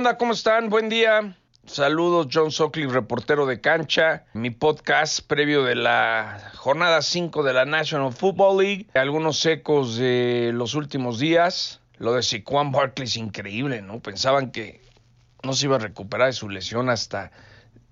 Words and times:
¿Qué 0.00 0.02
onda? 0.02 0.16
¿Cómo 0.16 0.32
están? 0.32 0.70
Buen 0.70 0.88
día. 0.88 1.36
Saludos, 1.66 2.28
John 2.32 2.50
Sockley, 2.50 2.86
reportero 2.86 3.44
de 3.44 3.60
cancha. 3.60 4.24
Mi 4.32 4.48
podcast 4.48 5.20
previo 5.20 5.62
de 5.62 5.74
la 5.74 6.52
jornada 6.54 7.02
5 7.02 7.42
de 7.42 7.52
la 7.52 7.66
National 7.66 8.10
Football 8.10 8.64
League. 8.64 8.86
Algunos 8.94 9.44
ecos 9.44 9.98
de 9.98 10.52
los 10.54 10.74
últimos 10.74 11.18
días. 11.18 11.82
Lo 11.98 12.14
de 12.14 12.22
Saquon 12.22 12.72
Barkley 12.72 13.08
es 13.08 13.18
increíble, 13.18 13.82
¿no? 13.82 14.00
Pensaban 14.00 14.52
que 14.52 14.80
no 15.42 15.52
se 15.52 15.66
iba 15.66 15.76
a 15.76 15.80
recuperar 15.80 16.28
de 16.28 16.32
su 16.32 16.48
lesión 16.48 16.88
hasta... 16.88 17.30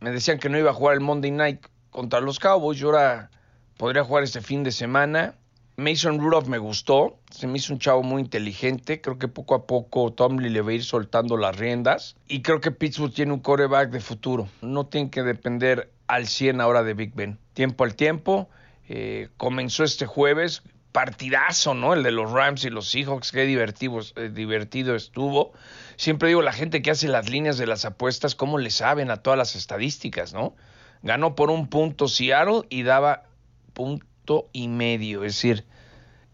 Me 0.00 0.10
decían 0.10 0.38
que 0.38 0.48
no 0.48 0.56
iba 0.56 0.70
a 0.70 0.74
jugar 0.74 0.94
el 0.94 1.00
Monday 1.00 1.30
Night 1.30 1.66
contra 1.90 2.22
los 2.22 2.38
Cowboys 2.38 2.80
y 2.80 2.84
ahora 2.84 3.30
podría 3.76 4.02
jugar 4.02 4.24
este 4.24 4.40
fin 4.40 4.64
de 4.64 4.72
semana. 4.72 5.34
Mason 5.78 6.18
Rudolph 6.18 6.48
me 6.48 6.58
gustó, 6.58 7.20
se 7.30 7.46
me 7.46 7.58
hizo 7.58 7.72
un 7.72 7.78
chavo 7.78 8.02
muy 8.02 8.20
inteligente, 8.20 9.00
creo 9.00 9.16
que 9.16 9.28
poco 9.28 9.54
a 9.54 9.64
poco 9.68 10.12
Tomlin 10.12 10.52
le 10.52 10.60
va 10.60 10.72
a 10.72 10.74
ir 10.74 10.82
soltando 10.82 11.36
las 11.36 11.56
riendas 11.56 12.16
y 12.26 12.42
creo 12.42 12.60
que 12.60 12.72
Pittsburgh 12.72 13.14
tiene 13.14 13.32
un 13.32 13.38
coreback 13.38 13.90
de 13.90 14.00
futuro, 14.00 14.48
no 14.60 14.86
tiene 14.86 15.08
que 15.08 15.22
depender 15.22 15.92
al 16.08 16.26
100 16.26 16.60
ahora 16.60 16.82
de 16.82 16.94
Big 16.94 17.14
Ben. 17.14 17.38
Tiempo 17.52 17.84
al 17.84 17.94
tiempo, 17.94 18.48
eh, 18.88 19.28
comenzó 19.36 19.84
este 19.84 20.04
jueves, 20.04 20.64
partidazo, 20.90 21.74
¿no? 21.74 21.94
El 21.94 22.02
de 22.02 22.10
los 22.10 22.32
Rams 22.32 22.64
y 22.64 22.70
los 22.70 22.90
Seahawks, 22.90 23.30
qué 23.30 23.42
divertido, 23.42 24.00
eh, 24.16 24.30
divertido 24.30 24.96
estuvo. 24.96 25.52
Siempre 25.94 26.26
digo, 26.26 26.42
la 26.42 26.52
gente 26.52 26.82
que 26.82 26.90
hace 26.90 27.06
las 27.06 27.30
líneas 27.30 27.56
de 27.56 27.68
las 27.68 27.84
apuestas, 27.84 28.34
¿cómo 28.34 28.58
le 28.58 28.70
saben 28.70 29.12
a 29.12 29.18
todas 29.18 29.38
las 29.38 29.54
estadísticas, 29.54 30.34
¿no? 30.34 30.56
Ganó 31.02 31.36
por 31.36 31.52
un 31.52 31.68
punto 31.68 32.08
Seattle 32.08 32.62
y 32.68 32.82
daba 32.82 33.28
punto 33.74 34.07
y 34.52 34.68
medio. 34.68 35.24
Es 35.24 35.34
decir, 35.34 35.64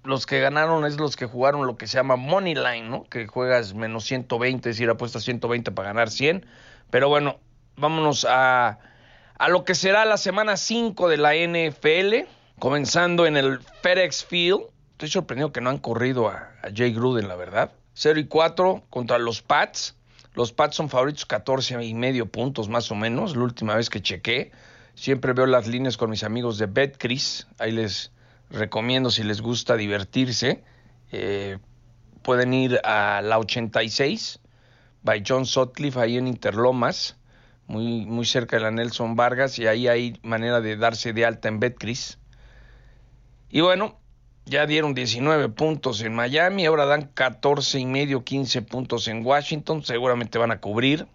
los 0.05 0.27
que 0.27 0.41
ganaron 0.41 0.85
es 0.85 0.99
los 0.99 1.17
que 1.17 1.27
jugaron 1.27 1.67
lo 1.67 1.77
que 1.77 1.87
se 1.87 1.97
llama 1.97 2.17
Money 2.17 2.55
Line, 2.55 2.89
¿no? 2.89 3.05
Que 3.05 3.27
juegas 3.27 3.75
menos 3.75 4.05
120, 4.05 4.69
es 4.69 4.77
decir, 4.77 4.91
apuestas 4.91 5.25
120 5.25 5.73
para 5.73 5.89
ganar 5.89 6.11
100. 6.11 6.47
Pero 6.91 7.09
bueno, 7.09 7.39
vámonos 7.77 8.27
a, 8.29 8.79
a 9.39 9.49
lo 9.49 9.65
que 9.65 9.75
será 9.75 10.05
la 10.05 10.17
semana 10.17 10.57
5 10.57 11.09
de 11.09 11.17
la 11.17 11.35
NFL, 11.35 12.29
comenzando 12.59 13.27
en 13.27 13.37
el 13.37 13.61
FedEx 13.83 14.25
Field. 14.25 14.63
Estoy 14.93 15.09
sorprendido 15.09 15.53
que 15.53 15.61
no 15.61 15.71
han 15.71 15.79
corrido 15.79 16.29
a, 16.29 16.53
a 16.63 16.69
Jay 16.75 16.93
Gruden, 16.93 17.29
la 17.29 17.37
verdad. 17.37 17.73
0 17.95 18.21
y 18.21 18.27
4 18.27 18.85
contra 18.91 19.19
los 19.19 19.41
Pats. 19.41 19.97
Los 20.35 20.53
Pats 20.53 20.77
son 20.77 20.89
favoritos 20.89 21.27
14 21.27 21.83
y 21.85 21.95
medio 21.95 22.27
puntos 22.27 22.69
más 22.69 22.91
o 22.91 22.95
menos, 22.95 23.37
la 23.37 23.45
última 23.45 23.77
vez 23.77 23.89
que 23.89 24.03
chequé. 24.03 24.51
Siempre 24.95 25.33
veo 25.33 25.47
las 25.47 25.67
líneas 25.67 25.97
con 25.97 26.11
mis 26.11 26.25
amigos 26.25 26.59
de 26.59 26.67
BetCris. 26.67 27.47
Ahí 27.59 27.73
les 27.73 28.13
recomiendo 28.51 29.11
si 29.11 29.25
les 29.25 29.41
gusta 29.41 29.77
divertirse. 29.77 30.63
Eh, 31.13 31.59
pueden 32.23 32.55
ir 32.55 32.81
a 32.85 33.21
la 33.23 33.39
86 33.39 34.41
by 35.05 35.23
John 35.27 35.47
Sutcliffe 35.47 36.01
ahí 36.01 36.17
en 36.17 36.27
Interlomas, 36.27 37.17
muy, 37.67 38.07
muy 38.07 38.25
cerca 38.25 38.57
de 38.57 38.63
la 38.63 38.71
Nelson 38.71 39.15
Vargas, 39.15 39.59
y 39.59 39.67
ahí 39.67 39.87
hay 39.87 40.19
manera 40.23 40.61
de 40.61 40.77
darse 40.77 41.13
de 41.13 41.25
alta 41.25 41.49
en 41.49 41.61
BetCris. 41.61 42.19
Y 43.51 43.61
bueno, 43.61 44.01
ya 44.47 44.67
dieron 44.67 44.95
19 44.95 45.51
puntos 45.51 46.01
en 46.01 46.15
Miami, 46.15 46.67
ahora 46.67 46.87
dan 46.87 47.11
14 47.15 47.79
y 47.79 47.87
medio, 47.87 48.25
15 48.25 48.63
puntos 48.63 49.07
en 49.09 49.25
Washington, 49.25 49.85
seguramente 49.85 50.39
van 50.39 50.51
a 50.51 50.61
cubrir. 50.61 51.07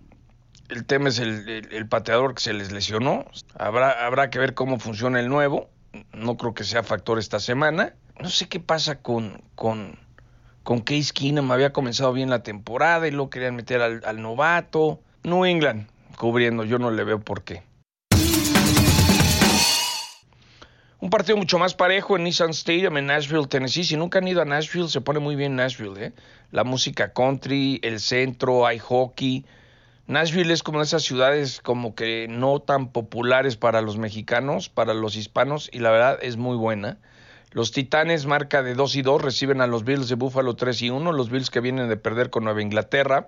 El 0.70 0.86
tema 0.86 1.10
es 1.10 1.18
el, 1.18 1.88
pateador 1.90 2.36
que 2.36 2.42
se 2.42 2.54
les 2.54 2.72
lesionó. 2.72 3.26
Habrá, 3.58 4.06
habrá 4.06 4.30
que 4.30 4.38
ver 4.38 4.54
cómo 4.54 4.80
funciona 4.80 5.20
el 5.20 5.28
nuevo. 5.28 5.68
No 6.14 6.38
creo 6.38 6.54
que 6.54 6.64
sea 6.64 6.84
factor 6.84 7.18
esta 7.18 7.40
semana. 7.40 7.96
No 8.20 8.30
sé 8.30 8.48
qué 8.48 8.60
pasa 8.60 9.02
con, 9.02 9.42
con, 9.56 9.98
con 10.64 10.82
Case 10.82 11.12
Keenum. 11.12 11.52
Había 11.52 11.74
comenzado 11.74 12.14
bien 12.14 12.30
la 12.30 12.44
temporada 12.44 13.08
y 13.08 13.12
lo 13.12 13.32
querían 13.32 13.56
meter 13.56 13.82
al, 13.82 14.02
al 14.06 14.22
novato. 14.22 15.00
New 15.24 15.46
England 15.46 15.88
cubriendo. 16.18 16.64
Yo 16.64 16.78
no 16.78 16.92
le 16.92 17.04
veo 17.04 17.20
por 17.20 17.44
qué. 17.44 17.64
Un 21.00 21.10
partido 21.10 21.38
mucho 21.38 21.58
más 21.58 21.74
parejo 21.74 22.18
en 22.18 22.26
Nissan 22.26 22.50
Stadium 22.50 22.98
en 22.98 23.08
Nashville, 23.08 23.48
Tennessee. 23.48 23.86
Si 23.86 23.98
nunca 23.98 24.20
han 24.20 24.28
ido 24.28 24.42
a 24.42 24.46
Nashville, 24.46 24.90
se 24.90 25.02
pone 25.02 25.20
muy 25.20 25.36
bien 25.36 25.56
Nashville. 25.56 26.06
¿eh? 26.06 26.12
La 26.52 26.64
música 26.64 27.14
country, 27.14 27.80
el 27.82 28.00
centro, 28.00 28.68
hay 28.68 28.78
hockey. 28.78 29.46
Nashville 30.10 30.52
es 30.52 30.64
como 30.64 30.82
esas 30.82 31.04
ciudades 31.04 31.62
como 31.62 31.94
que 31.94 32.26
no 32.28 32.60
tan 32.60 32.92
populares 32.92 33.58
para 33.58 33.82
los 33.82 34.00
mexicanos, 34.00 34.68
para 34.68 34.96
los 34.96 35.16
hispanos, 35.16 35.70
y 35.72 35.78
la 35.78 35.92
verdad 35.92 36.18
es 36.24 36.36
muy 36.36 36.58
buena. 36.58 36.98
Los 37.52 37.72
Titanes, 37.72 38.26
marca 38.26 38.64
de 38.64 38.74
2 38.74 38.96
y 38.96 39.02
2, 39.04 39.22
reciben 39.22 39.62
a 39.62 39.68
los 39.68 39.84
Bills 39.84 40.10
de 40.10 40.16
Buffalo 40.16 40.56
3 40.56 40.82
y 40.82 40.90
1, 40.90 41.12
los 41.12 41.30
Bills 41.30 41.52
que 41.52 41.60
vienen 41.60 41.90
de 41.90 41.96
perder 41.96 42.32
con 42.32 42.44
Nueva 42.44 42.64
Inglaterra. 42.64 43.28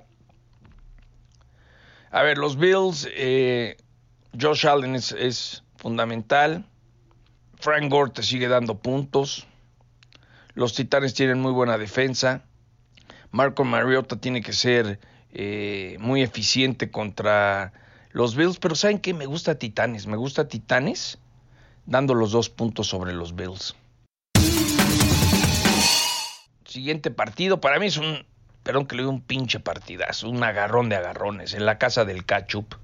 A 2.09 2.23
ver, 2.23 2.39
los 2.39 2.57
Bills, 2.57 3.07
eh, 3.11 3.77
Josh 4.41 4.65
Allen 4.65 4.95
es, 4.95 5.11
es, 5.11 5.63
fundamental. 5.75 6.65
Frank 7.59 7.91
Gore 7.91 8.09
te 8.09 8.23
sigue 8.23 8.47
dando 8.47 8.79
puntos. 8.79 9.45
Los 10.55 10.73
Titanes 10.73 11.13
tienen 11.13 11.41
muy 11.41 11.51
buena 11.51 11.77
defensa. 11.77 12.43
Marco 13.29 13.65
Mariota 13.65 14.15
tiene 14.15 14.41
que 14.41 14.53
ser 14.53 14.99
eh, 15.33 15.97
muy 15.99 16.21
eficiente 16.21 16.91
contra 16.91 17.73
los 18.11 18.35
Bills, 18.35 18.57
pero 18.59 18.75
¿saben 18.75 18.99
qué? 18.99 19.13
Me 19.13 19.25
gusta 19.25 19.55
Titanes, 19.55 20.07
me 20.07 20.17
gusta 20.17 20.47
Titanes 20.47 21.19
dando 21.85 22.13
los 22.13 22.31
dos 22.31 22.49
puntos 22.49 22.87
sobre 22.87 23.13
los 23.13 23.35
Bills. 23.35 23.75
Siguiente 26.65 27.11
partido, 27.11 27.59
para 27.59 27.79
mí 27.79 27.87
es 27.87 27.97
un, 27.97 28.25
perdón 28.63 28.85
que 28.85 28.95
le 28.95 29.03
doy 29.03 29.11
un 29.11 29.21
pinche 29.21 29.59
partidazo, 29.59 30.29
un 30.29 30.43
agarrón 30.43 30.89
de 30.89 30.95
agarrones 30.95 31.53
en 31.53 31.65
la 31.65 31.77
casa 31.77 32.05
del 32.05 32.25
Ketchup. 32.25 32.75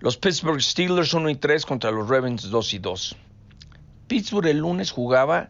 Los 0.00 0.18
Pittsburgh 0.18 0.60
Steelers 0.60 1.14
1 1.14 1.30
y 1.30 1.36
3 1.36 1.64
contra 1.64 1.90
los 1.90 2.08
Ravens 2.08 2.50
2 2.50 2.74
y 2.74 2.78
2. 2.78 3.16
Pittsburgh 4.06 4.46
el 4.46 4.58
lunes 4.58 4.90
jugaba 4.90 5.48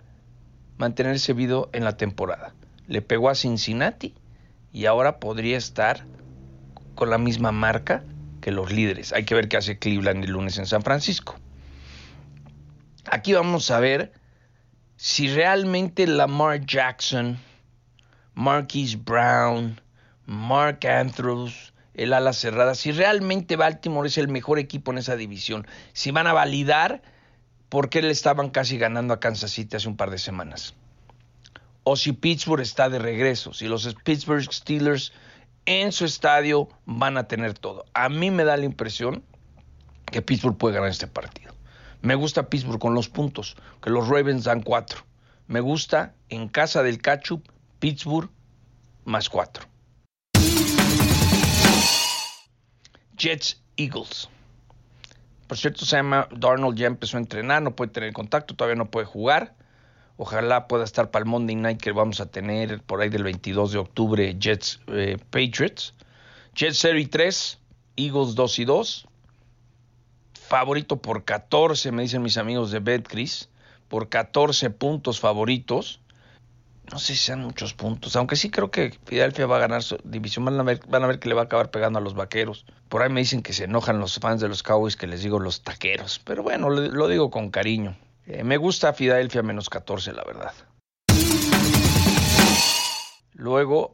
mantenerse 0.79 1.33
vivo 1.33 1.69
en 1.73 1.85
la 1.85 1.97
temporada. 1.97 2.55
Le 2.87 3.03
pegó 3.03 3.29
a 3.29 3.35
Cincinnati 3.35 4.15
y 4.75 4.87
ahora 4.87 5.21
podría 5.21 5.57
estar 5.57 6.05
con 6.97 7.09
la 7.09 7.17
misma 7.17 7.53
marca 7.53 8.05
que 8.43 8.51
los 8.51 8.73
líderes. 8.73 9.13
Hay 9.13 9.25
que 9.25 9.37
ver 9.37 9.49
qué 9.49 9.57
hace 9.57 9.79
Cleveland 9.79 10.25
el 10.25 10.33
lunes 10.33 10.59
en 10.59 10.67
San 10.67 10.83
Francisco. 10.83 11.37
Aquí 13.09 13.33
vamos 13.33 13.71
a 13.71 13.79
ver 13.79 14.13
si 14.97 15.33
realmente 15.33 16.09
Lamar 16.09 16.67
Jackson, 16.67 17.39
Marquise 18.35 18.97
Brown, 18.97 19.81
Mark 20.27 20.85
Andrews, 20.87 21.73
el 21.95 22.13
ala 22.13 22.33
cerrada, 22.33 22.75
si 22.75 22.91
realmente 22.91 23.55
Baltimore 23.55 24.09
es 24.09 24.19
el 24.19 24.27
mejor 24.27 24.59
equipo 24.59 24.91
en 24.91 24.99
esa 24.99 25.15
división, 25.15 25.69
si 25.93 26.11
van 26.11 26.27
a 26.27 26.33
validar 26.33 27.01
por 27.69 27.91
qué 27.91 28.03
le 28.03 28.11
estaban 28.11 28.51
casi 28.51 28.77
ganando 28.77 29.15
a 29.15 29.21
Kansas 29.21 29.53
City 29.53 29.77
hace 29.77 29.87
un 29.87 29.97
par 29.97 30.11
de 30.11 30.19
semanas 30.19 30.75
o 31.85 31.97
si 31.97 32.13
Pittsburgh 32.13 32.63
está 32.63 32.89
de 32.89 32.99
regreso, 32.99 33.53
si 33.53 33.69
los 33.69 33.95
Pittsburgh 34.05 34.51
Steelers 34.51 35.13
en 35.67 35.93
su 35.93 36.05
estadio 36.05 36.69
van 36.87 37.17
a 37.17 37.29
tener 37.29 37.55
todo. 37.55 37.85
A 37.95 38.09
mí 38.09 38.31
me 38.31 38.45
da 38.45 38.57
la 38.57 38.65
impresión 38.65 39.23
que 40.07 40.23
Pittsburgh 40.23 40.57
puede 40.57 40.75
ganar 40.75 40.91
este 40.91 41.07
partido. 41.07 41.55
Me 42.01 42.15
gusta 42.15 42.49
Pittsburgh 42.49 42.81
con 42.81 42.95
los 42.95 43.09
puntos, 43.09 43.57
que 43.83 43.91
los 43.91 44.09
Ravens 44.09 44.45
dan 44.45 44.63
cuatro. 44.63 45.05
Me 45.47 45.61
gusta 45.61 46.15
en 46.29 46.49
casa 46.49 46.83
del 46.83 47.01
Ketchup, 47.01 47.49
Pittsburgh 47.79 48.31
más 49.05 49.29
cuatro. 49.29 49.67
Jets 53.17 53.63
Eagles. 53.77 54.29
Por 55.47 55.59
cierto, 55.59 55.85
se 55.85 55.97
llama 55.97 56.29
Darnold 56.35 56.77
ya 56.77 56.87
empezó 56.87 57.17
a 57.17 57.21
entrenar, 57.21 57.63
no 57.63 57.77
puede 57.77 57.93
tener 57.93 58.13
contacto, 58.13 58.55
todavía 58.55 58.77
no 58.77 58.91
puede 58.91 59.07
jugar. 59.07 59.55
Ojalá 60.17 60.69
pueda 60.69 60.85
estar 60.85 61.11
para 61.11 61.25
el 61.25 61.29
Monday 61.29 61.57
Night 61.57 61.81
que 61.81 61.91
vamos 61.91 62.21
a 62.21 62.27
tener 62.27 62.81
por 62.83 63.01
ahí 63.01 63.09
del 63.09 63.25
22 63.25 63.73
de 63.73 63.79
octubre 63.79 64.37
Jets 64.39 64.81
eh, 64.89 65.19
Patriots. 65.31 65.95
Jets 66.55 66.79
0 66.81 66.99
y 67.01 67.07
3, 67.07 67.59
Eagles 67.97 68.35
2 68.37 68.59
y 68.61 68.65
2. 68.65 69.09
Favorito 70.41 70.99
por 70.99 71.25
14, 71.25 71.91
me 71.91 72.03
dicen 72.03 72.23
mis 72.23 72.39
amigos 72.39 72.71
de 72.71 72.79
BetCris. 72.79 73.49
Por 73.89 74.09
14 74.09 74.71
puntos 74.71 75.19
favoritos. 75.19 76.01
No 76.93 76.99
sé 76.99 77.15
si 77.15 77.19
sean 77.19 77.41
muchos 77.41 77.73
puntos, 77.73 78.15
aunque 78.15 78.37
sí 78.37 78.51
creo 78.51 78.71
que 78.71 78.91
Philadelphia 79.07 79.47
va 79.47 79.57
a 79.57 79.61
ganar 79.61 79.83
su 79.83 79.99
división. 80.05 80.45
Van 80.45 80.61
a 80.61 81.07
ver 81.07 81.19
que 81.19 81.29
le 81.29 81.35
va 81.35 81.43
a 81.43 81.45
acabar 81.47 81.71
pegando 81.71 81.99
a 81.99 82.03
los 82.03 82.15
vaqueros. 82.15 82.67
Por 82.89 83.03
ahí 83.03 83.09
me 83.09 83.21
dicen 83.21 83.43
que 83.43 83.53
se 83.53 83.65
enojan 83.65 83.99
los 83.99 84.19
fans 84.21 84.41
de 84.41 84.49
los 84.49 84.63
Cowboys 84.63 84.97
que 84.97 85.07
les 85.07 85.23
digo 85.23 85.41
los 85.41 85.63
taqueros. 85.63 86.21
Pero 86.23 86.43
bueno, 86.43 86.71
lo 86.71 87.09
digo 87.09 87.31
con 87.31 87.51
cariño. 87.51 87.97
Eh, 88.27 88.43
me 88.45 88.57
gusta 88.57 88.93
Filadelfia 88.93 89.43
menos 89.43 89.69
14, 89.69 90.13
la 90.13 90.25
verdad. 90.25 90.53
Luego, 93.35 93.93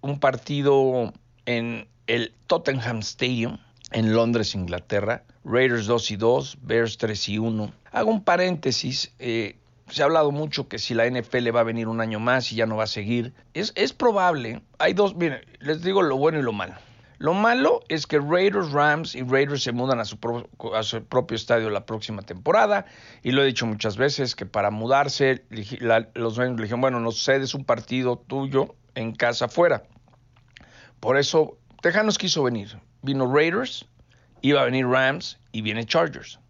un 0.00 0.20
partido 0.20 1.12
en 1.46 1.88
el 2.06 2.34
Tottenham 2.46 2.98
Stadium, 3.00 3.58
en 3.90 4.12
Londres, 4.14 4.54
Inglaterra. 4.54 5.24
Raiders 5.44 5.86
2 5.86 6.10
y 6.12 6.16
2, 6.16 6.58
Bears 6.62 6.98
3 6.98 7.28
y 7.30 7.38
1. 7.38 7.72
Hago 7.90 8.10
un 8.10 8.22
paréntesis. 8.22 9.12
Eh, 9.18 9.56
Se 9.90 10.02
ha 10.02 10.04
hablado 10.06 10.30
mucho 10.30 10.68
que 10.68 10.78
si 10.78 10.94
la 10.94 11.04
NFL 11.06 11.54
va 11.54 11.60
a 11.60 11.64
venir 11.64 11.88
un 11.88 12.00
año 12.00 12.20
más 12.20 12.52
y 12.52 12.56
ya 12.56 12.64
no 12.66 12.76
va 12.76 12.84
a 12.84 12.86
seguir. 12.86 13.34
Es, 13.52 13.72
es 13.74 13.92
probable. 13.92 14.62
Hay 14.78 14.94
dos, 14.94 15.14
miren, 15.16 15.40
les 15.58 15.82
digo 15.82 16.00
lo 16.02 16.16
bueno 16.16 16.38
y 16.38 16.42
lo 16.42 16.52
malo. 16.52 16.74
Lo 17.22 17.34
malo 17.34 17.84
es 17.86 18.08
que 18.08 18.18
Raiders, 18.18 18.72
Rams 18.72 19.14
y 19.14 19.22
Raiders 19.22 19.62
se 19.62 19.70
mudan 19.70 20.00
a 20.00 20.04
su, 20.04 20.18
propio 20.18 21.36
estadio 21.36 21.70
la 21.70 21.86
próxima 21.86 22.22
temporada. 22.22 22.84
Y 23.22 23.30
lo 23.30 23.44
he 23.44 23.46
dicho 23.46 23.64
muchas 23.64 23.96
veces 23.96 24.34
que 24.34 24.44
para 24.44 24.72
mudarse, 24.72 25.44
los 26.14 26.36
Raiders 26.36 26.56
le 26.56 26.62
dijeron, 26.64 26.80
bueno, 26.80 26.98
nos 26.98 27.22
cedes 27.22 27.54
un 27.54 27.64
partido 27.64 28.18
tuyo 28.18 28.74
en 28.96 29.14
casa 29.14 29.44
afuera. 29.44 29.84
Por 30.98 31.16
eso 31.16 31.58
Tejanos 31.80 32.18
quiso 32.18 32.42
venir. 32.42 32.76
Vino 33.02 33.32
Raiders, 33.32 33.86
iba 34.40 34.62
a 34.62 34.64
venir 34.64 34.88
Rams 34.88 35.38
y 35.52 35.62
viene 35.62 35.86
Chargers. 35.86 36.40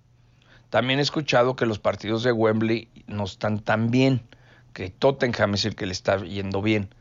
También 0.71 1.01
he 1.01 1.03
escuchado 1.03 1.55
que 1.55 1.67
los 1.67 1.81
partidos 1.81 2.23
de 2.23 2.33
Wembley 2.33 2.89
no 3.07 3.25
están 3.25 3.59
tan 3.59 3.91
bien, 3.91 4.23
que 4.73 4.89
Tottenham 4.89 5.53
es 5.53 5.67
el 5.67 5.75
que 5.75 5.85
le 5.85 5.93
está 5.93 6.17
yendo 6.25 6.63
bien. 6.63 6.95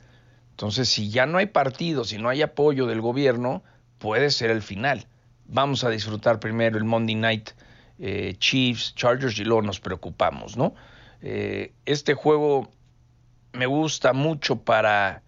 Entonces, 0.61 0.89
si 0.89 1.09
ya 1.09 1.25
no 1.25 1.39
hay 1.39 1.47
partidos, 1.47 2.09
si 2.09 2.19
no 2.19 2.29
hay 2.29 2.43
apoyo 2.43 2.85
del 2.85 3.01
gobierno, 3.01 3.63
puede 3.97 4.29
ser 4.29 4.51
el 4.51 4.61
final. 4.61 5.07
Vamos 5.45 5.83
a 5.83 5.89
disfrutar 5.89 6.39
primero 6.39 6.77
el 6.77 6.83
Monday 6.83 7.15
Night 7.15 7.49
eh, 7.97 8.35
Chiefs, 8.37 8.93
Chargers 8.93 9.39
y 9.39 9.43
luego 9.43 9.63
nos 9.63 9.79
preocupamos, 9.79 10.57
¿no? 10.57 10.75
Eh, 11.23 11.73
este 11.87 12.13
juego 12.13 12.69
me 13.53 13.65
gusta 13.65 14.13
mucho 14.13 14.57
para, 14.57 15.23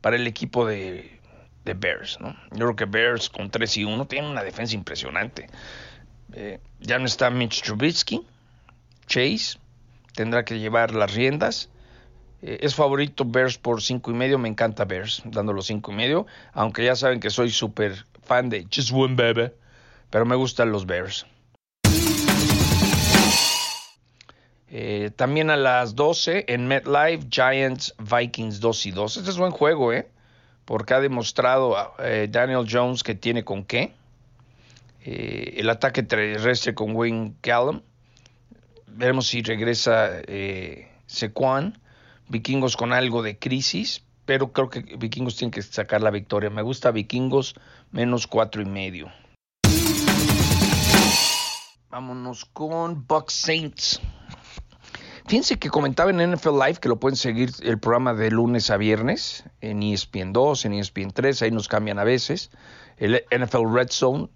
para 0.00 0.16
el 0.16 0.26
equipo 0.26 0.64
de, 0.64 1.20
de, 1.66 1.74
Bears, 1.74 2.18
¿no? 2.18 2.34
Yo 2.52 2.64
creo 2.64 2.76
que 2.76 2.86
Bears 2.86 3.28
con 3.28 3.50
3 3.50 3.76
y 3.76 3.84
1 3.84 4.06
tiene 4.06 4.30
una 4.30 4.42
defensa 4.42 4.74
impresionante. 4.74 5.50
Eh, 6.32 6.60
ya 6.80 6.98
no 6.98 7.04
está 7.04 7.28
Mitch 7.28 7.60
Trubisky, 7.60 8.26
Chase 9.06 9.58
tendrá 10.14 10.46
que 10.46 10.58
llevar 10.58 10.94
las 10.94 11.12
riendas 11.12 11.68
eh, 12.40 12.58
es 12.62 12.74
favorito 12.74 13.24
Bears 13.24 13.58
por 13.58 13.82
cinco 13.82 14.10
y 14.10 14.14
medio. 14.14 14.38
Me 14.38 14.48
encanta 14.48 14.84
Bears 14.84 15.22
dando 15.24 15.52
los 15.52 15.66
cinco 15.66 15.92
y 15.92 15.94
medio. 15.94 16.26
Aunque 16.52 16.84
ya 16.84 16.96
saben 16.96 17.20
que 17.20 17.30
soy 17.30 17.50
súper 17.50 18.04
fan 18.22 18.48
de 18.48 18.66
Just 18.72 18.92
One 18.92 19.14
Baby. 19.14 19.52
Pero 20.10 20.24
me 20.24 20.36
gustan 20.36 20.70
los 20.70 20.86
Bears. 20.86 21.26
Eh, 24.70 25.10
también 25.16 25.48
a 25.48 25.56
las 25.56 25.94
12 25.94 26.44
en 26.48 26.66
MetLife, 26.66 27.26
Giants 27.30 27.94
Vikings 27.98 28.60
2 28.60 28.86
y 28.86 28.90
2. 28.90 29.16
Este 29.16 29.30
es 29.30 29.38
buen 29.38 29.50
juego, 29.50 29.92
¿eh? 29.92 30.08
Porque 30.66 30.92
ha 30.92 31.00
demostrado 31.00 31.74
eh, 31.98 32.28
Daniel 32.30 32.66
Jones 32.70 33.02
que 33.02 33.14
tiene 33.14 33.44
con 33.44 33.64
qué. 33.64 33.94
el 35.02 35.70
ataque 35.70 36.02
terrestre 36.02 36.74
con 36.74 36.94
Wayne 36.94 37.32
Callum. 37.40 37.80
Veremos 38.86 39.26
si 39.26 39.42
regresa 39.42 40.20
Sequan. 41.06 41.78
Vikingos 42.28 42.76
con 42.76 42.92
algo 42.92 43.22
de 43.22 43.38
crisis, 43.38 44.02
pero 44.24 44.52
creo 44.52 44.68
que 44.68 44.80
Vikingos 44.80 45.36
tienen 45.36 45.50
que 45.50 45.62
sacar 45.62 46.02
la 46.02 46.10
victoria. 46.10 46.50
Me 46.50 46.62
gusta 46.62 46.90
Vikingos 46.90 47.54
menos 47.90 48.26
cuatro 48.26 48.60
y 48.62 48.66
medio. 48.66 49.10
Vámonos 51.90 52.44
con 52.44 53.06
Bucks 53.06 53.32
Saints. 53.32 54.00
Fíjense 55.26 55.58
que 55.58 55.68
comentaba 55.68 56.10
en 56.10 56.32
NFL 56.32 56.58
Live 56.58 56.78
que 56.80 56.88
lo 56.88 57.00
pueden 57.00 57.16
seguir 57.16 57.50
el 57.62 57.78
programa 57.78 58.14
de 58.14 58.30
lunes 58.30 58.70
a 58.70 58.78
viernes 58.78 59.44
en 59.60 59.82
ESPN 59.82 60.32
2, 60.32 60.64
en 60.64 60.72
ESPN 60.74 61.10
3, 61.10 61.42
ahí 61.42 61.50
nos 61.50 61.68
cambian 61.68 61.98
a 61.98 62.04
veces. 62.04 62.50
El 62.96 63.24
NFL 63.30 63.72
Red 63.72 63.88
Zone 63.90 64.28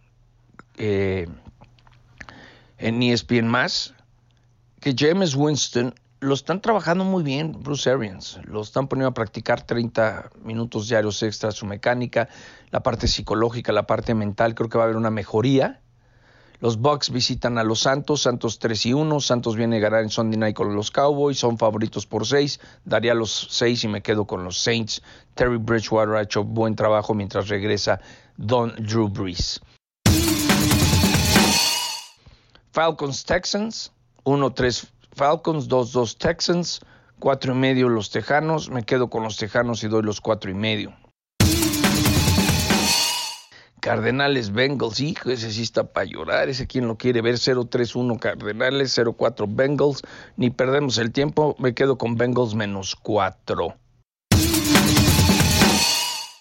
eh, 0.77 1.29
en 2.79 3.03
ESPN 3.03 3.49
más. 3.49 3.95
Que 4.81 4.95
James 4.99 5.35
Winston 5.35 5.95
lo 6.23 6.35
están 6.35 6.61
trabajando 6.61 7.03
muy 7.03 7.25
bien 7.25 7.53
Bruce 7.65 7.91
Arians, 7.91 8.39
lo 8.45 8.63
están 8.63 8.87
poniendo 8.87 9.09
a 9.09 9.15
practicar 9.15 9.63
30 9.63 10.31
minutos 10.45 10.89
diarios 10.89 11.21
extra 11.25 11.51
su 11.51 11.67
mecánica, 11.67 12.29
la 12.71 12.81
parte 12.81 13.09
psicológica, 13.09 13.73
la 13.73 13.89
parte 13.89 14.15
mental, 14.15 14.55
creo 14.55 14.69
que 14.69 14.79
va 14.79 14.85
a 14.85 14.87
haber 14.87 14.97
una 14.97 15.11
mejoría. 15.11 15.81
Los 16.61 16.79
Bucks 16.79 17.11
visitan 17.11 17.59
a 17.59 17.65
los 17.65 17.81
Santos, 17.81 18.23
Santos 18.23 18.61
3 18.61 18.87
y 18.87 18.93
1, 18.93 19.19
Santos 19.19 19.57
viene 19.57 19.79
a 19.79 19.81
ganar 19.81 20.05
en 20.05 20.11
Sunday 20.11 20.39
Night 20.39 20.55
con 20.55 20.77
los 20.77 20.93
Cowboys, 20.93 21.39
son 21.39 21.59
favoritos 21.59 22.07
por 22.07 22.25
6, 22.25 22.61
daría 22.85 23.15
los 23.15 23.49
6 23.51 23.83
y 23.83 23.89
me 23.89 24.01
quedo 24.01 24.25
con 24.25 24.45
los 24.45 24.59
Saints. 24.59 25.03
Terry 25.35 25.57
Bridgewater 25.57 26.15
ha 26.15 26.23
hecho 26.23 26.45
buen 26.45 26.77
trabajo 26.77 27.15
mientras 27.15 27.49
regresa 27.49 28.01
Don 28.37 28.73
Drew 28.77 29.09
Brees. 29.09 29.61
Falcons 32.71 33.25
Texans 33.25 33.91
1-3 34.25 34.92
Falcons, 35.15 35.69
2-2 35.69 36.17
Texans, 36.17 36.81
4 37.19 37.53
y 37.53 37.57
medio. 37.57 37.89
Los 37.89 38.11
Tejanos. 38.11 38.71
Me 38.71 38.83
quedo 38.83 39.09
con 39.09 39.23
los 39.23 39.37
Tejanos 39.37 39.85
y 39.85 39.89
doy 39.89 40.03
los 40.03 40.21
4 40.21 40.51
y 40.51 40.55
medio. 40.55 40.95
Cardenales 43.81 44.53
Bengals, 44.53 45.01
hijo, 45.01 45.31
ese 45.31 45.51
sí 45.51 45.63
está 45.63 45.83
para 45.83 46.07
llorar, 46.07 46.49
ese 46.49 46.69
quien 46.69 46.87
lo 46.87 46.97
quiere 46.97 47.21
ver, 47.21 47.35
0-3-1 47.35 48.17
Cardenales, 48.21 48.97
0-4 48.97 49.47
Bengals, 49.49 50.03
ni 50.37 50.51
perdemos 50.51 50.99
el 50.99 51.11
tiempo, 51.11 51.57
me 51.59 51.75
quedo 51.75 51.99
con 51.99 52.15
Bengals 52.15 52.55
menos 52.55 52.95
4. 52.95 53.75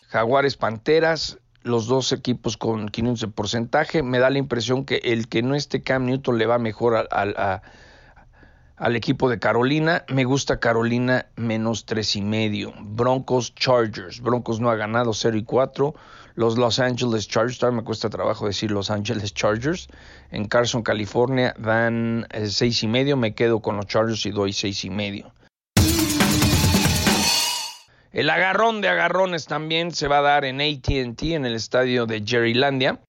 Jaguares 0.09 0.55
Panteras, 0.55 1.39
los 1.63 1.87
dos 1.87 2.11
equipos 2.11 2.57
con 2.57 2.89
500 2.89 3.21
de 3.21 3.27
porcentaje, 3.29 4.03
me 4.03 4.19
da 4.19 4.29
la 4.29 4.37
impresión 4.37 4.85
que 4.85 4.97
el 4.97 5.27
que 5.27 5.41
no 5.41 5.55
esté 5.55 5.81
Cam 5.81 6.05
Newton 6.05 6.37
le 6.37 6.45
va 6.45 6.59
mejor 6.59 6.95
a, 6.95 7.07
a 7.11 7.63
al 8.81 8.95
equipo 8.95 9.29
de 9.29 9.37
Carolina. 9.37 10.03
Me 10.09 10.25
gusta 10.25 10.59
Carolina 10.59 11.27
menos 11.35 11.85
tres 11.85 12.15
y 12.15 12.21
medio. 12.21 12.73
Broncos 12.81 13.53
Chargers. 13.53 14.19
Broncos 14.21 14.59
no 14.59 14.71
ha 14.71 14.75
ganado 14.75 15.13
0 15.13 15.37
y 15.37 15.43
4. 15.43 15.93
Los 16.33 16.57
Los 16.57 16.79
Angeles 16.79 17.27
Chargers, 17.27 17.59
todavía 17.59 17.81
me 17.81 17.85
cuesta 17.85 18.09
trabajo 18.09 18.47
decir 18.47 18.71
Los 18.71 18.89
Angeles 18.89 19.33
Chargers. 19.35 19.87
En 20.31 20.45
Carson, 20.47 20.81
California, 20.81 21.53
dan 21.59 22.25
eh, 22.31 22.47
seis 22.47 22.81
y 22.81 22.87
medio. 22.87 23.17
Me 23.17 23.35
quedo 23.35 23.59
con 23.61 23.77
los 23.77 23.85
Chargers 23.85 24.25
y 24.25 24.31
doy 24.31 24.51
seis 24.51 24.83
y 24.83 24.89
medio. 24.89 25.31
El 28.11 28.29
agarrón 28.29 28.81
de 28.81 28.89
agarrones 28.89 29.45
también 29.45 29.91
se 29.91 30.07
va 30.07 30.17
a 30.17 30.21
dar 30.21 30.43
en 30.43 30.59
ATT, 30.59 31.21
en 31.21 31.45
el 31.45 31.53
estadio 31.53 32.07
de 32.07 32.23
Jerrylandia. 32.25 32.99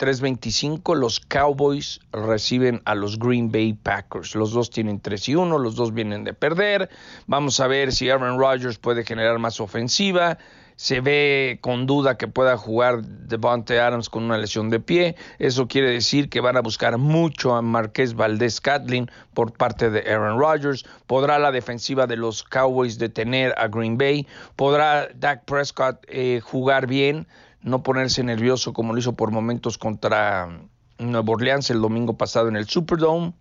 3.25 0.00 0.96
los 0.96 1.20
Cowboys 1.20 2.00
reciben 2.10 2.80
a 2.86 2.94
los 2.94 3.18
Green 3.18 3.52
Bay 3.52 3.74
Packers. 3.74 4.34
Los 4.34 4.52
dos 4.52 4.70
tienen 4.70 4.98
3 4.98 5.28
y 5.28 5.34
1, 5.34 5.58
los 5.58 5.76
dos 5.76 5.92
vienen 5.92 6.24
de 6.24 6.32
perder. 6.32 6.88
Vamos 7.26 7.60
a 7.60 7.66
ver 7.66 7.92
si 7.92 8.08
Aaron 8.08 8.38
Rodgers 8.38 8.78
puede 8.78 9.04
generar 9.04 9.38
más 9.38 9.60
ofensiva. 9.60 10.38
Se 10.76 11.02
ve 11.02 11.58
con 11.60 11.84
duda 11.84 12.16
que 12.16 12.28
pueda 12.28 12.56
jugar 12.56 13.02
Devontae 13.02 13.78
Adams 13.78 14.08
con 14.08 14.22
una 14.22 14.38
lesión 14.38 14.70
de 14.70 14.80
pie. 14.80 15.16
Eso 15.38 15.68
quiere 15.68 15.90
decir 15.90 16.30
que 16.30 16.40
van 16.40 16.56
a 16.56 16.62
buscar 16.62 16.96
mucho 16.96 17.54
a 17.54 17.60
Marqués 17.60 18.14
Valdés 18.14 18.62
Catlin 18.62 19.10
por 19.34 19.52
parte 19.52 19.90
de 19.90 20.10
Aaron 20.10 20.38
Rodgers. 20.38 20.86
¿Podrá 21.06 21.38
la 21.38 21.52
defensiva 21.52 22.06
de 22.06 22.16
los 22.16 22.42
Cowboys 22.42 22.98
detener 22.98 23.52
a 23.58 23.68
Green 23.68 23.98
Bay? 23.98 24.26
¿Podrá 24.56 25.10
Dak 25.14 25.44
Prescott 25.44 26.02
eh, 26.08 26.40
jugar 26.42 26.86
bien? 26.86 27.26
No 27.62 27.82
ponerse 27.82 28.22
nervioso 28.22 28.72
como 28.72 28.92
lo 28.92 28.98
hizo 28.98 29.14
por 29.14 29.30
momentos 29.30 29.78
contra 29.78 30.60
Nueva 30.98 31.32
Orleans 31.32 31.70
el 31.70 31.80
domingo 31.80 32.16
pasado 32.16 32.48
en 32.48 32.56
el 32.56 32.68
Superdome. 32.68 33.32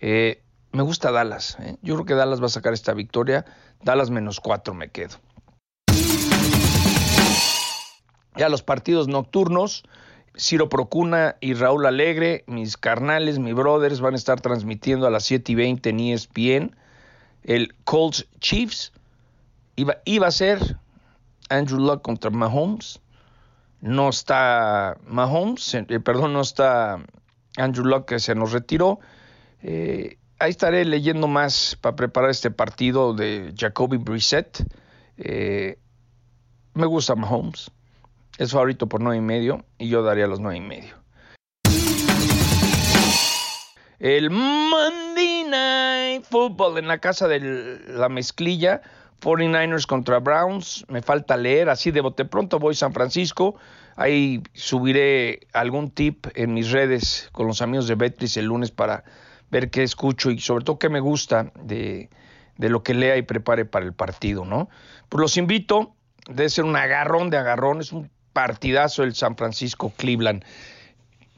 Eh, 0.00 0.42
me 0.72 0.82
gusta 0.82 1.12
Dallas. 1.12 1.56
¿eh? 1.60 1.76
Yo 1.82 1.94
creo 1.94 2.06
que 2.06 2.14
Dallas 2.14 2.42
va 2.42 2.46
a 2.46 2.50
sacar 2.50 2.72
esta 2.72 2.94
victoria. 2.94 3.44
Dallas 3.82 4.10
menos 4.10 4.40
cuatro 4.40 4.74
me 4.74 4.90
quedo. 4.90 5.16
Ya 8.36 8.48
los 8.48 8.62
partidos 8.62 9.08
nocturnos. 9.08 9.84
Ciro 10.36 10.68
Procuna 10.68 11.36
y 11.40 11.54
Raúl 11.54 11.86
Alegre, 11.86 12.42
mis 12.48 12.76
carnales, 12.76 13.38
mis 13.38 13.54
brothers, 13.54 14.00
van 14.00 14.14
a 14.14 14.16
estar 14.16 14.40
transmitiendo 14.40 15.06
a 15.06 15.10
las 15.10 15.22
7 15.26 15.52
y 15.52 15.54
20 15.54 15.90
en 15.90 16.00
ESPN. 16.00 16.76
El 17.44 17.72
Colts 17.84 18.26
Chiefs 18.40 18.92
iba, 19.76 19.98
iba 20.04 20.26
a 20.26 20.32
ser 20.32 20.76
Andrew 21.50 21.78
Luck 21.78 22.02
contra 22.02 22.30
Mahomes 22.30 23.00
no 23.84 24.08
está 24.08 24.96
Mahomes, 25.06 25.74
eh, 25.74 26.00
perdón, 26.00 26.32
no 26.32 26.40
está 26.40 27.04
Andrew 27.58 27.84
Luck 27.84 28.06
que 28.06 28.18
se 28.18 28.34
nos 28.34 28.52
retiró. 28.52 28.98
Eh, 29.62 30.16
ahí 30.38 30.50
estaré 30.50 30.86
leyendo 30.86 31.28
más 31.28 31.76
para 31.82 31.94
preparar 31.94 32.30
este 32.30 32.50
partido 32.50 33.12
de 33.12 33.52
Jacoby 33.54 33.98
Brissett. 33.98 34.64
Eh, 35.18 35.78
me 36.72 36.86
gusta 36.86 37.14
Mahomes, 37.14 37.70
es 38.38 38.52
favorito 38.52 38.88
por 38.88 39.02
nueve 39.02 39.18
y 39.18 39.20
medio 39.20 39.66
y 39.76 39.90
yo 39.90 40.02
daría 40.02 40.26
los 40.28 40.40
nueve 40.40 40.56
y 40.56 40.62
medio. 40.62 40.94
El 43.98 44.30
Monday 44.30 45.44
Night 45.44 46.24
Football 46.24 46.78
en 46.78 46.88
la 46.88 46.98
casa 46.98 47.28
de 47.28 47.82
la 47.86 48.08
mezclilla 48.08 48.80
49ers 49.20 49.86
contra 49.86 50.18
Browns, 50.18 50.84
me 50.88 51.02
falta 51.02 51.36
leer, 51.36 51.68
así 51.68 51.90
de 51.90 52.00
bote 52.00 52.24
pronto 52.24 52.58
voy 52.58 52.72
a 52.72 52.76
San 52.76 52.92
Francisco, 52.92 53.56
ahí 53.96 54.42
subiré 54.52 55.46
algún 55.52 55.90
tip 55.90 56.26
en 56.34 56.54
mis 56.54 56.70
redes 56.70 57.28
con 57.32 57.46
los 57.46 57.62
amigos 57.62 57.88
de 57.88 57.94
Betris 57.94 58.36
el 58.36 58.46
lunes 58.46 58.70
para, 58.70 59.04
ver 59.54 59.70
qué 59.70 59.84
escucho 59.84 60.32
y 60.32 60.40
sobre 60.40 60.64
todo 60.64 60.80
qué 60.80 60.88
me 60.88 60.98
gusta 60.98 61.52
de, 61.62 62.10
de 62.56 62.68
lo 62.68 62.82
que 62.82 62.92
lea 62.92 63.16
y 63.16 63.22
prepare 63.22 63.64
para 63.64 63.84
el 63.84 63.92
partido, 63.92 64.44
¿no? 64.44 64.68
Pues 65.08 65.20
los 65.20 65.36
invito, 65.36 65.94
debe 66.28 66.48
ser 66.48 66.64
un 66.64 66.74
agarrón 66.74 67.30
de 67.30 67.36
agarrón, 67.36 67.80
es 67.80 67.92
un 67.92 68.10
partidazo 68.32 69.04
el 69.04 69.14
San 69.14 69.36
Francisco 69.36 69.92
Cleveland. 69.96 70.44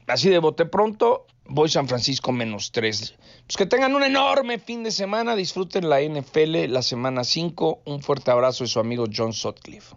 Así 0.07 0.29
de 0.29 0.39
bote 0.39 0.65
pronto, 0.65 1.27
voy 1.49 1.69
San 1.69 1.87
Francisco 1.87 2.31
menos 2.31 2.71
tres. 2.71 3.15
Pues 3.45 3.57
que 3.57 3.65
tengan 3.65 3.95
un 3.95 4.03
enorme 4.03 4.59
fin 4.59 4.83
de 4.83 4.91
semana, 4.91 5.35
disfruten 5.35 5.89
la 5.89 6.01
NFL 6.01 6.65
la 6.67 6.81
semana 6.81 7.23
5. 7.23 7.81
Un 7.85 8.01
fuerte 8.01 8.31
abrazo 8.31 8.63
de 8.63 8.69
su 8.69 8.79
amigo 8.79 9.05
John 9.13 9.33
Sutcliffe. 9.33 9.95